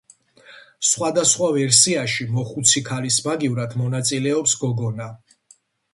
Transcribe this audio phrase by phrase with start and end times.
[0.91, 5.15] სხვადასხვა ვერსიაში მოხუცი ქალის მაგივრად მონაწილეობს გოგონა.